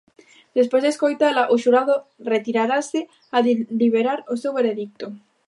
Despois 0.57 0.83
de 0.83 0.91
escoitala, 0.93 1.43
o 1.53 1.55
xurado 1.63 1.95
retirarase 2.33 2.99
a 3.35 3.37
deliberar 3.47 4.19
o 4.33 4.35
seu 4.41 4.51
veredicto. 4.59 5.05